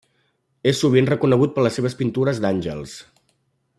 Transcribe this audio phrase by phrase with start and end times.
[0.71, 2.97] És sovint reconegut per les seves pintures d'àngels.